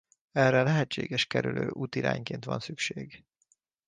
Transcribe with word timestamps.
Erre 0.31 0.63
lehetséges 0.63 1.25
kerülő 1.25 1.69
útirányként 1.69 2.45
van 2.45 2.59
szükség. 2.59 3.23